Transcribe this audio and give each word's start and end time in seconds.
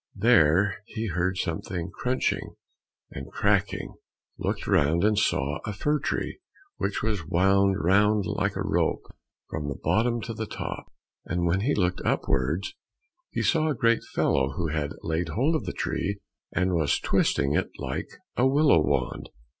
There 0.15 0.81
he 0.87 1.09
heard 1.09 1.37
something 1.37 1.91
crunching 1.93 2.55
and 3.11 3.31
cracking, 3.31 3.93
looked 4.39 4.65
round, 4.65 5.03
and 5.03 5.15
saw 5.15 5.59
a 5.63 5.73
fir 5.73 5.99
tree 5.99 6.39
which 6.77 7.03
was 7.03 7.23
wound 7.27 7.75
round 7.79 8.25
like 8.25 8.55
a 8.55 8.63
rope 8.63 9.03
from 9.51 9.67
the 9.67 9.75
bottom 9.83 10.19
to 10.21 10.33
the 10.33 10.47
top, 10.47 10.91
and 11.25 11.45
when 11.45 11.59
he 11.61 11.75
looked 11.75 12.01
upwards 12.03 12.73
he 13.29 13.43
saw 13.43 13.67
a 13.69 13.75
great 13.75 14.01
fellow 14.15 14.53
who 14.53 14.69
had 14.69 14.93
laid 15.03 15.29
hold 15.29 15.53
of 15.53 15.65
the 15.65 15.71
tree 15.71 16.17
and 16.51 16.73
was 16.73 16.99
twisting 16.99 17.53
it 17.53 17.69
like 17.77 18.09
a 18.35 18.47
willow 18.47 18.81
wand. 18.83 19.29